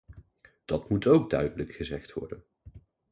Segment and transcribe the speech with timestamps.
[0.65, 2.43] Dat moet ook duidelijk gezegd worden.